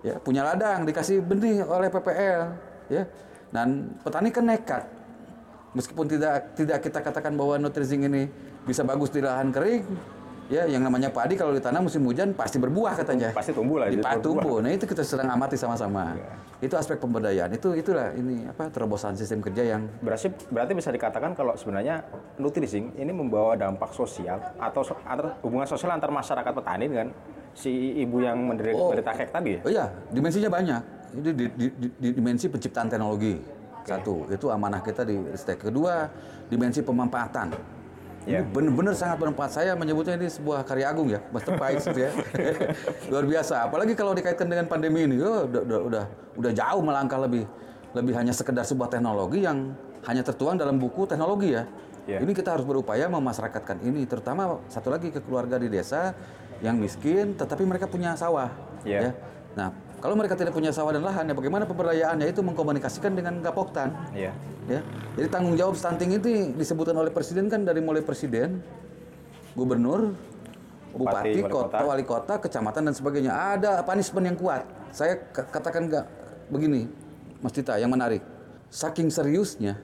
Ya, 0.00 0.14
punya 0.16 0.42
ladang 0.42 0.84
dikasih 0.84 1.18
benih 1.20 1.62
oleh 1.62 1.86
PPL, 1.86 2.40
ya. 2.88 3.02
Dan 3.48 3.94
petani 3.98 4.28
kan 4.28 4.44
nekat. 4.44 4.84
Meskipun 5.68 6.06
tidak 6.06 6.56
tidak 6.56 6.78
kita 6.80 6.98
katakan 6.98 7.32
bahwa 7.34 7.58
nutrizing 7.58 8.00
ini 8.02 8.26
bisa 8.64 8.80
bagus 8.82 9.08
di 9.08 9.20
lahan 9.20 9.48
kering, 9.48 9.84
ya 10.48 10.64
yang 10.64 10.80
namanya 10.80 11.08
padi 11.08 11.36
kalau 11.36 11.52
ditanam 11.52 11.84
musim 11.84 12.00
hujan 12.02 12.32
pasti 12.32 12.56
berbuah 12.56 12.96
katanya. 12.96 13.32
Pasti 13.32 13.52
tumbuh 13.52 13.76
lah, 13.76 13.88
Di 13.88 13.94
jadi 13.94 14.02
pa- 14.02 14.16
berbuah. 14.16 14.24
tumbuh. 14.24 14.56
Nah, 14.60 14.70
itu 14.70 14.84
kita 14.84 15.04
sedang 15.04 15.28
amati 15.28 15.54
sama-sama. 15.54 16.16
Iya. 16.16 16.32
Itu 16.58 16.74
aspek 16.74 16.96
pemberdayaan. 16.96 17.52
Itu 17.52 17.70
itulah 17.72 18.10
ini 18.12 18.44
apa 18.44 18.66
terobosan 18.66 19.14
sistem 19.14 19.38
kerja 19.38 19.62
yang 19.68 19.86
Berarti 20.00 20.32
berarti 20.48 20.72
bisa 20.72 20.88
dikatakan 20.88 21.32
kalau 21.32 21.52
sebenarnya 21.54 22.02
nutrising 22.34 22.96
ini 22.96 23.12
membawa 23.12 23.54
dampak 23.54 23.92
sosial 23.92 24.40
atau 24.56 24.82
antar, 25.04 25.36
hubungan 25.40 25.64
sosial 25.64 25.92
antar 25.92 26.08
masyarakat 26.08 26.50
petani 26.50 26.88
dengan 26.88 27.08
si 27.52 27.70
ibu 27.98 28.18
yang 28.18 28.40
menderita, 28.40 28.78
Oh. 28.78 28.94
tadi 28.94 29.50
ya? 29.52 29.60
Oh 29.62 29.70
iya, 29.70 29.84
dimensinya 30.08 30.48
banyak. 30.48 30.82
Ini 31.08 31.20
di, 31.24 31.44
di- 31.50 31.72
di- 31.72 31.92
di 31.94 32.08
dimensi 32.10 32.46
penciptaan 32.46 32.88
teknologi. 32.88 33.57
Satu, 33.88 34.28
itu 34.28 34.46
amanah 34.52 34.84
kita 34.84 35.02
di 35.08 35.16
Ristek. 35.16 35.64
Kedua, 35.64 36.06
dimensi 36.52 36.84
pemanfaatan. 36.84 37.78
Ini 38.28 38.44
benar-benar 38.44 38.92
sangat 38.92 39.16
bermanfaat. 39.24 39.50
Saya 39.56 39.72
menyebutnya 39.72 40.20
ini 40.20 40.28
sebuah 40.28 40.60
karya 40.68 40.92
agung 40.92 41.08
ya, 41.08 41.24
masterpiece 41.32 41.88
gitu 41.88 42.00
ya. 42.04 42.12
Luar 43.12 43.24
biasa. 43.24 43.64
Apalagi 43.64 43.96
kalau 43.96 44.12
dikaitkan 44.12 44.44
dengan 44.44 44.68
pandemi 44.68 45.08
ini, 45.08 45.16
oh, 45.24 45.48
udah, 45.48 45.62
udah, 45.64 45.78
udah, 45.88 46.04
udah 46.36 46.52
jauh 46.52 46.82
melangkah 46.84 47.16
lebih 47.24 47.48
lebih 47.96 48.12
hanya 48.12 48.36
sekedar 48.36 48.68
sebuah 48.68 48.92
teknologi 48.92 49.48
yang 49.48 49.72
hanya 50.04 50.20
tertuang 50.20 50.60
dalam 50.60 50.76
buku 50.76 51.08
teknologi 51.08 51.56
ya. 51.56 51.64
Ya. 52.08 52.24
Ini 52.24 52.32
kita 52.32 52.56
harus 52.56 52.64
berupaya 52.64 53.04
memasyarakatkan 53.08 53.84
ini, 53.84 54.08
terutama 54.08 54.60
satu 54.72 54.88
lagi 54.88 55.12
ke 55.12 55.20
keluarga 55.20 55.60
di 55.60 55.68
desa 55.68 56.16
yang 56.64 56.80
miskin, 56.80 57.36
tetapi 57.36 57.64
mereka 57.68 57.84
punya 57.84 58.16
sawah. 58.16 58.48
Ya. 58.84 59.08
ya. 59.08 59.10
Nah, 59.56 59.68
kalau 59.98 60.14
mereka 60.14 60.38
tidak 60.38 60.54
punya 60.54 60.70
sawah 60.70 60.94
dan 60.94 61.02
lahan, 61.02 61.26
ya 61.26 61.34
bagaimana 61.34 61.66
pemberdayaannya 61.66 62.30
itu 62.30 62.40
mengkomunikasikan 62.42 63.18
dengan 63.18 63.42
Gapoktan. 63.42 63.94
Iya. 64.14 64.30
Ya. 64.68 64.80
Jadi 65.16 65.28
tanggung 65.32 65.56
jawab 65.56 65.74
stunting 65.74 66.14
itu 66.14 66.54
disebutkan 66.54 66.94
oleh 66.94 67.10
presiden 67.10 67.50
kan 67.50 67.64
dari 67.66 67.82
mulai 67.82 68.04
presiden, 68.04 68.62
gubernur, 69.58 70.14
Bupati, 70.88 71.36
bupati, 71.36 71.36
wali 71.36 71.52
kota, 71.52 71.78
wali 71.84 72.04
kota, 72.04 72.34
kecamatan 72.40 72.82
dan 72.90 72.94
sebagainya. 72.96 73.32
Ada 73.32 73.84
punishment 73.84 74.24
yang 74.24 74.38
kuat. 74.40 74.64
Saya 74.88 75.20
katakan 75.36 75.84
nggak 75.84 76.06
begini, 76.48 76.88
Mas 77.44 77.52
Tita, 77.52 77.76
yang 77.76 77.92
menarik. 77.92 78.24
Saking 78.72 79.12
seriusnya 79.12 79.76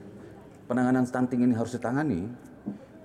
penanganan 0.65 1.05
stunting 1.05 1.45
ini 1.45 1.53
harus 1.53 1.77
ditangani, 1.77 2.25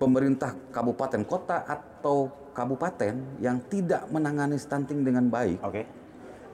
pemerintah 0.00 0.56
kabupaten 0.72 1.22
kota 1.28 1.60
atau 1.68 2.32
kabupaten 2.56 3.40
yang 3.44 3.60
tidak 3.68 4.08
menangani 4.10 4.58
stunting 4.58 5.06
dengan 5.06 5.30
baik 5.30 5.60
Oke. 5.62 5.86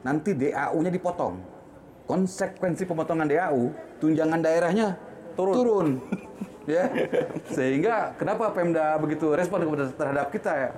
Nanti 0.06 0.30
DAU-nya 0.32 0.88
dipotong. 0.88 1.34
Konsekuensi 2.06 2.86
pemotongan 2.86 3.26
DAU, 3.26 3.74
tunjangan 3.98 4.38
daerahnya 4.38 4.94
turun. 5.34 5.98
ya. 6.70 6.86
Sehingga 7.50 8.14
kenapa 8.14 8.54
Pemda 8.54 8.94
begitu 8.96 9.34
respon 9.34 9.66
kepada 9.66 9.90
terhadap 9.90 10.26
kita 10.30 10.52
ya? 10.54 10.70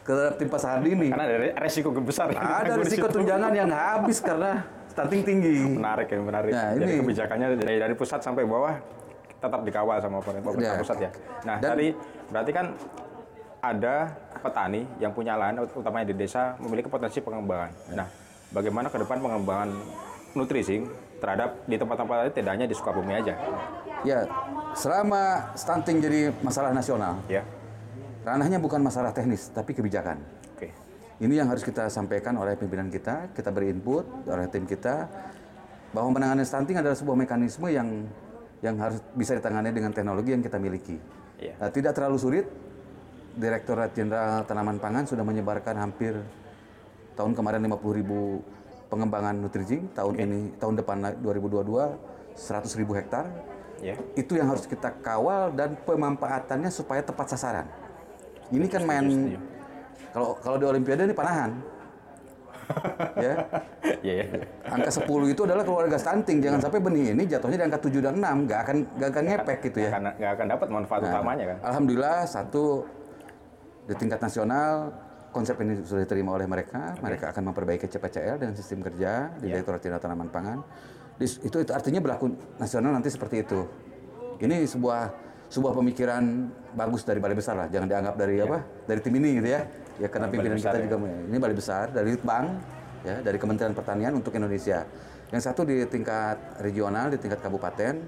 Terhadap 0.00 0.34
tim 0.40 0.48
Pasar 0.48 0.80
ini. 0.80 1.12
Karena 1.12 1.24
ada 1.28 1.36
resiko 1.60 1.92
besar. 1.92 2.32
Ada 2.32 2.80
situ. 2.88 3.04
tunjangan 3.04 3.52
yang 3.52 3.68
habis 3.68 4.24
karena 4.24 4.64
stunting 4.88 5.22
tinggi. 5.22 5.76
Menarik 5.76 6.08
ya, 6.08 6.16
menarik. 6.18 6.50
Nah, 6.50 6.72
Jadi 6.72 6.84
ini- 6.88 6.98
kebijakannya 7.04 7.46
dari, 7.60 7.76
dari 7.78 7.94
pusat 7.94 8.24
sampai 8.24 8.48
bawah 8.48 8.74
tetap 9.36 9.60
dikawal 9.62 10.00
sama 10.00 10.24
pemerintah 10.24 10.56
Ya. 10.56 10.80
pusat 10.80 10.98
ya. 10.98 11.10
Nah, 11.44 11.56
Dan- 11.60 11.76
tadi 11.76 11.86
berarti 12.32 12.50
kan 12.56 12.66
ada 13.60 14.08
petani 14.40 14.88
yang 14.96 15.12
punya 15.12 15.36
lahan, 15.36 15.60
utamanya 15.68 16.08
di 16.08 16.16
desa, 16.16 16.56
memiliki 16.56 16.88
potensi 16.88 17.20
pengembangan. 17.20 17.70
Nah, 17.92 18.08
bagaimana 18.50 18.90
ke 18.90 18.98
depan 18.98 19.18
pengembangan 19.22 19.70
nutrisi 20.34 20.86
terhadap 21.18 21.66
di 21.66 21.76
tempat-tempat 21.76 22.16
lain 22.26 22.32
tidak 22.32 22.52
hanya 22.56 22.66
di 22.66 22.74
Sukabumi 22.74 23.14
aja, 23.18 23.34
Ya, 24.00 24.24
selama 24.72 25.52
stunting 25.52 26.00
jadi 26.00 26.32
masalah 26.40 26.72
nasional, 26.72 27.20
ya? 27.28 27.44
ranahnya 28.24 28.56
bukan 28.60 28.80
masalah 28.80 29.12
teknis, 29.12 29.52
tapi 29.52 29.76
kebijakan. 29.76 30.20
Oke. 30.56 30.72
Ini 31.20 31.44
yang 31.44 31.48
harus 31.52 31.60
kita 31.60 31.88
sampaikan 31.92 32.36
oleh 32.40 32.56
pimpinan 32.56 32.88
kita, 32.88 33.32
kita 33.36 33.52
beri 33.52 33.72
input 33.72 34.04
oleh 34.24 34.48
tim 34.48 34.64
kita 34.64 35.08
bahwa 35.92 36.16
penanganan 36.16 36.44
stunting 36.48 36.80
adalah 36.80 36.96
sebuah 36.96 37.16
mekanisme 37.16 37.68
yang 37.68 38.08
yang 38.60 38.76
harus 38.76 39.00
bisa 39.16 39.36
ditangani 39.36 39.72
dengan 39.72 39.92
teknologi 39.92 40.32
yang 40.32 40.44
kita 40.44 40.60
miliki. 40.60 40.96
Iya. 41.40 41.56
Nah, 41.56 41.70
tidak 41.72 41.96
terlalu 41.96 42.16
sulit. 42.20 42.46
Direktorat 43.30 43.94
Jenderal 43.94 44.42
Tanaman 44.42 44.82
Pangan 44.82 45.06
sudah 45.06 45.22
menyebarkan 45.22 45.78
hampir 45.78 46.18
tahun 47.20 47.36
kemarin 47.36 47.60
50 47.68 48.00
ribu 48.00 48.40
pengembangan 48.88 49.36
nutrizing, 49.36 49.92
tahun 49.92 50.14
ini 50.16 50.40
tahun 50.56 50.80
depan 50.80 51.20
2022 51.20 51.68
100 52.32 52.80
ribu 52.80 52.96
hektar. 52.96 53.28
Ya. 53.84 53.96
Itu 54.16 54.40
yang 54.40 54.48
harus 54.48 54.64
kita 54.64 54.88
kawal 55.04 55.52
dan 55.52 55.76
pemanfaatannya 55.84 56.72
supaya 56.72 57.04
tepat 57.04 57.36
sasaran. 57.36 57.68
Ini 58.48 58.66
kan 58.72 58.82
main 58.88 59.36
kalau 60.16 60.36
kalau 60.40 60.56
di 60.56 60.64
Olimpiade 60.64 61.04
ini 61.04 61.12
panahan. 61.12 61.52
ya. 63.24 63.34
Iya, 64.00 64.14
ya. 64.24 64.26
Angka 64.70 64.90
10 64.94 65.34
itu 65.34 65.42
adalah 65.42 65.64
keluarga 65.66 65.98
stunting. 65.98 66.38
Jangan 66.40 66.60
sampai 66.64 66.80
benih 66.80 67.12
ini 67.12 67.26
jatuhnya 67.26 67.58
di 67.60 67.64
angka 67.66 67.80
7 67.82 67.98
dan 67.98 68.14
6, 68.16 68.46
nggak 68.46 68.60
akan 68.64 68.76
nggak 68.96 69.08
akan 69.10 69.24
ngepek 69.26 69.58
gitu 69.70 69.78
ya. 69.84 69.90
Nggak 69.98 70.30
akan 70.38 70.46
dapat 70.56 70.68
manfaat 70.70 71.00
Nah, 71.02 71.10
utamanya 71.18 71.44
kan. 71.50 71.58
Alhamdulillah 71.66 72.18
satu 72.30 72.86
di 73.90 73.94
tingkat 73.98 74.22
nasional 74.22 74.94
konsep 75.30 75.56
ini 75.62 75.80
sudah 75.82 76.02
diterima 76.04 76.34
oleh 76.34 76.46
mereka. 76.46 76.94
Mereka 76.98 77.30
akan 77.34 77.42
memperbaiki 77.54 77.86
CPCL 77.86 78.36
dengan 78.42 78.54
sistem 78.58 78.82
kerja 78.82 79.34
di 79.38 79.50
Ya. 79.50 79.58
Direktorat 79.58 79.80
Jenderal 79.82 80.02
Tanaman 80.02 80.28
Pangan. 80.30 80.58
Itu 81.20 81.62
itu 81.62 81.72
artinya 81.72 82.00
berlaku 82.02 82.34
nasional 82.58 82.90
nanti 82.94 83.08
seperti 83.10 83.46
itu. 83.46 83.66
Ini 84.40 84.66
sebuah 84.66 85.00
sebuah 85.50 85.72
pemikiran 85.74 86.22
bagus 86.78 87.02
dari 87.02 87.18
balai 87.18 87.34
besar 87.34 87.58
lah. 87.58 87.66
Jangan 87.66 87.86
dianggap 87.90 88.14
dari 88.14 88.36
apa? 88.38 88.58
Dari 88.86 89.00
tim 89.02 89.14
ini 89.18 89.42
gitu 89.42 89.48
ya. 89.50 89.62
Ya 90.00 90.08
karena 90.08 90.32
Balai 90.32 90.36
pimpinan 90.40 90.56
kita 90.56 90.78
ya. 90.80 90.84
juga 90.88 90.96
ini 91.28 91.36
balai 91.36 91.56
besar 91.56 91.84
dari 91.92 92.16
Bank 92.16 92.46
ya 93.04 93.16
dari 93.20 93.36
Kementerian 93.36 93.74
Pertanian 93.76 94.12
untuk 94.16 94.32
Indonesia. 94.32 94.86
Yang 95.30 95.42
satu 95.46 95.62
di 95.62 95.84
tingkat 95.86 96.58
regional 96.64 97.12
di 97.12 97.18
tingkat 97.20 97.38
kabupaten 97.44 98.00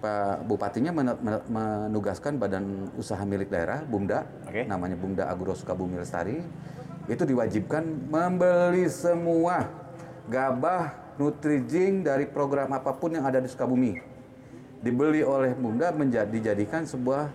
Pak 0.00 0.48
Bupatinya 0.48 0.96
men- 0.96 1.20
men- 1.20 1.44
menugaskan 1.52 2.40
badan 2.40 2.88
usaha 2.96 3.20
milik 3.28 3.52
daerah, 3.52 3.84
Bumda, 3.84 4.24
Oke. 4.48 4.64
namanya 4.64 4.96
Bumda 4.96 5.28
Agro 5.28 5.52
Sukabumi 5.52 6.00
Lestari, 6.00 6.40
itu 7.04 7.22
diwajibkan 7.28 7.84
membeli 8.08 8.88
semua 8.88 9.68
gabah 10.24 11.12
Nutrijing 11.20 12.00
dari 12.00 12.24
program 12.24 12.72
apa 12.72 12.96
pun 12.96 13.12
yang 13.12 13.28
ada 13.28 13.44
di 13.44 13.48
Sukabumi. 13.52 13.92
Dibeli 14.80 15.20
oleh 15.20 15.52
Bumda 15.52 15.92
menjadi 15.92 16.32
dijadikan 16.32 16.88
sebuah 16.88 17.28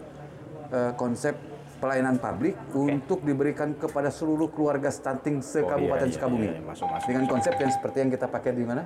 eh, 0.74 0.92
konsep 0.98 1.38
pelayanan 1.78 2.18
publik 2.18 2.58
untuk 2.74 3.22
diberikan 3.22 3.78
kepada 3.78 4.10
seluruh 4.10 4.50
keluarga 4.50 4.90
stunting 4.90 5.38
iya, 5.38 5.46
se-Kabupaten 5.46 6.08
iya, 6.10 6.16
Sukabumi. 6.18 6.48
iya, 6.50 6.62
masuk, 6.66 6.88
masuk, 6.90 7.08
Dengan 7.14 7.26
konsep 7.30 7.54
yang 7.62 7.70
seperti 7.70 7.98
yang 8.02 8.10
kita 8.10 8.26
pakai 8.26 8.52
di 8.58 8.66
mana? 8.66 8.84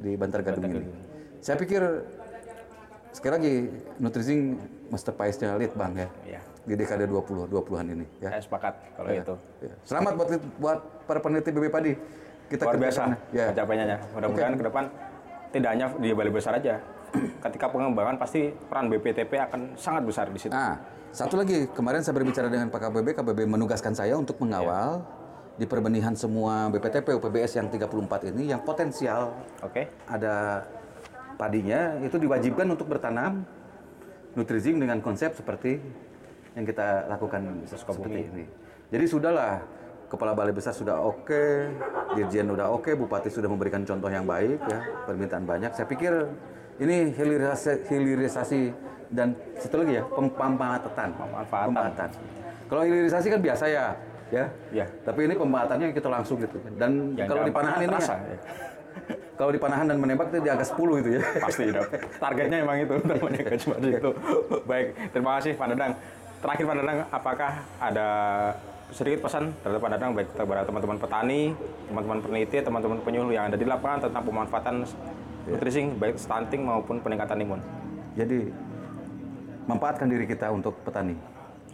Di 0.00 0.16
Bantar 0.16 0.40
Gadung 0.40 0.72
ini. 0.72 0.88
Saya 1.44 1.60
pikir 1.60 1.82
sekali 3.10 3.32
lagi 3.34 3.54
Nutrizing 3.98 4.40
Master 4.88 5.14
Pace-nya 5.14 5.54
lead 5.54 5.74
bang 5.74 5.92
ya 5.96 6.08
Iya. 6.26 6.40
di 6.62 6.74
dekade 6.76 7.04
20 7.04 7.48
20-an 7.48 7.86
ini 7.88 8.06
ya. 8.20 8.30
Saya 8.30 8.42
sepakat 8.42 8.74
kalau 8.94 9.08
Ya. 9.10 9.22
itu. 9.22 9.34
Ya. 9.64 9.74
Selamat 9.82 10.12
buat 10.14 10.28
buat 10.60 10.78
para 11.04 11.18
peneliti 11.18 11.50
BB 11.50 11.66
Padi. 11.68 11.92
Kita 12.46 12.66
Luar 12.66 12.78
biasa. 12.78 13.02
Ya. 13.30 13.54
pencapaiannya. 13.54 13.98
Mudah-mudahan 14.12 14.54
ke 14.54 14.64
depan 14.66 14.84
tidak 15.50 15.68
hanya 15.70 15.86
di 15.96 16.08
balai 16.10 16.30
besar 16.30 16.52
aja. 16.54 16.74
Ketika 17.44 17.66
pengembangan 17.70 18.18
pasti 18.18 18.50
peran 18.66 18.86
BPTP 18.86 19.32
akan 19.40 19.60
sangat 19.74 20.02
besar 20.06 20.26
di 20.30 20.38
situ. 20.38 20.54
Nah, 20.54 20.78
satu 21.10 21.34
lagi 21.38 21.66
kemarin 21.70 22.02
saya 22.02 22.14
berbicara 22.14 22.46
dengan 22.46 22.70
Pak 22.70 22.86
KBB, 22.86 23.18
KBB 23.18 23.40
menugaskan 23.46 23.94
saya 23.94 24.14
untuk 24.14 24.38
mengawal 24.38 25.02
di 25.58 25.66
perbenihan 25.66 26.14
semua 26.14 26.70
BPTP 26.70 27.18
UPBS 27.18 27.58
yang 27.58 27.66
34 27.66 28.30
ini 28.30 28.48
yang 28.48 28.62
potensial 28.62 29.34
Oke. 29.60 29.90
ada 30.06 30.64
padinya 31.40 31.96
itu 32.04 32.20
diwajibkan 32.20 32.68
untuk 32.68 32.92
bertanam 32.92 33.48
nutrizing 34.36 34.76
dengan 34.76 35.00
konsep 35.00 35.32
seperti 35.32 35.80
yang 36.52 36.68
kita 36.68 37.08
lakukan 37.08 37.64
seperti 37.64 38.28
ini. 38.28 38.44
Jadi 38.92 39.04
sudahlah 39.08 39.64
kepala 40.12 40.36
balai 40.36 40.52
besar 40.52 40.76
sudah 40.76 41.00
oke, 41.00 41.72
dirjen 42.18 42.44
sudah 42.50 42.68
oke, 42.68 42.92
bupati 42.92 43.32
sudah 43.32 43.48
memberikan 43.48 43.86
contoh 43.88 44.12
yang 44.12 44.28
baik 44.28 44.60
ya, 44.68 44.78
permintaan 45.08 45.48
banyak. 45.48 45.72
Saya 45.72 45.86
pikir 45.88 46.12
ini 46.82 47.14
hilirisasi, 47.14 47.88
hilirisasi 47.88 48.60
dan 49.08 49.32
satu 49.56 49.80
lagi 49.80 49.96
ya 49.96 50.04
pemanfaatan. 50.04 51.08
Pemanfaatan. 51.16 51.68
Pemanfaatan. 51.72 52.08
Kalau 52.68 52.82
hilirisasi 52.86 53.26
kan 53.30 53.40
biasa 53.42 53.64
ya, 53.66 53.86
ya. 54.30 54.44
Ya. 54.70 54.86
Tapi 55.04 55.26
ini 55.26 55.34
pemanfaatannya 55.36 55.86
kita 55.94 56.08
langsung 56.08 56.38
gitu. 56.40 56.56
Dan 56.78 57.14
Yang 57.18 57.28
kalau 57.30 57.42
di 57.44 57.52
panahan 57.52 57.78
ini 57.82 57.88
terasa, 57.90 58.14
ya, 58.14 58.24
ya. 58.26 58.38
kalau 59.38 59.50
di 59.50 59.60
panahan 59.60 59.86
dan 59.90 59.96
menembak 59.98 60.26
itu 60.30 60.38
di 60.42 60.50
angka 60.50 60.66
10 60.66 61.02
itu 61.02 61.10
ya. 61.18 61.22
Pasti 61.42 61.62
dong. 61.70 61.88
Targetnya 62.18 62.56
emang 62.64 62.76
itu 62.80 62.94
cuma 63.66 63.74
itu. 63.98 64.10
Baik, 64.66 64.86
terima 65.12 65.30
kasih 65.38 65.52
Pak 65.58 65.66
Dadang. 65.74 65.92
Terakhir 66.40 66.64
Pak 66.64 66.76
Dadang, 66.80 66.98
apakah 67.12 67.50
ada 67.76 68.08
sedikit 68.90 69.28
pesan 69.28 69.54
terhadap 69.62 69.80
Pak 69.82 69.90
Dadang 69.94 70.10
baik 70.18 70.28
kepada 70.34 70.62
teman-teman 70.66 70.96
petani, 70.98 71.42
teman-teman 71.86 72.18
peneliti, 72.22 72.58
teman-teman 72.58 72.98
penyuluh 73.02 73.32
yang 73.34 73.44
ada 73.46 73.56
di 73.58 73.66
lapangan 73.66 74.10
tentang 74.10 74.22
pemanfaatan 74.26 74.74
nutrisi 75.46 75.82
baik 75.96 76.16
stunting 76.18 76.62
maupun 76.66 76.98
peningkatan 77.00 77.38
imun. 77.42 77.60
Jadi 78.18 78.50
manfaatkan 79.70 80.10
diri 80.10 80.26
kita 80.26 80.50
untuk 80.50 80.74
petani. 80.82 81.14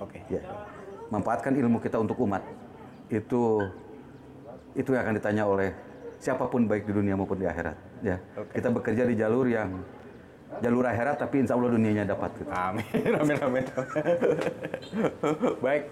Oke. 0.00 0.20
Ya. 0.28 0.44
Manfaatkan 1.10 1.54
ilmu 1.54 1.78
kita 1.78 1.98
untuk 2.00 2.18
umat. 2.22 2.42
Itu 3.10 3.62
itu 4.76 4.92
yang 4.92 5.02
akan 5.08 5.14
ditanya 5.16 5.44
oleh 5.48 5.72
siapa 6.20 6.48
pun 6.48 6.68
baik 6.68 6.84
di 6.88 6.92
dunia 6.92 7.14
maupun 7.16 7.40
di 7.40 7.46
akhirat. 7.48 7.76
Ya. 8.04 8.16
Kita 8.52 8.68
bekerja 8.72 9.08
di 9.08 9.14
jalur 9.16 9.48
yang 9.48 9.80
jalur 10.62 10.84
akhirat 10.86 11.20
tapi 11.20 11.44
insya 11.44 11.56
Allah 11.56 11.70
dunianya 11.72 12.04
dapat. 12.08 12.30
Gitu. 12.40 12.50
Amin, 12.52 13.12
amin, 13.20 13.36
amin. 13.40 13.64
Baik, 15.64 15.82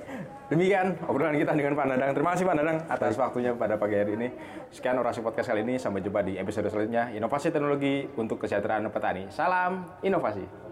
demikian 0.48 0.86
obrolan 1.04 1.36
kita 1.36 1.52
dengan 1.52 1.72
Pak 1.76 1.86
Dadang. 1.96 2.10
Terima 2.16 2.30
kasih 2.36 2.44
Pak 2.48 2.56
Dadang 2.56 2.78
atas 2.88 3.12
waktunya 3.20 3.50
pada 3.56 3.74
pagi 3.76 3.96
hari 3.98 4.12
ini. 4.16 4.28
Sekian 4.72 4.96
orasi 4.96 5.20
podcast 5.20 5.52
kali 5.52 5.62
ini. 5.64 5.76
Sampai 5.76 6.00
jumpa 6.00 6.24
di 6.24 6.40
episode 6.40 6.68
selanjutnya. 6.72 7.12
Inovasi 7.12 7.52
teknologi 7.52 8.08
untuk 8.16 8.40
kesejahteraan 8.40 8.88
petani. 8.88 9.28
Salam 9.28 10.00
inovasi. 10.00 10.63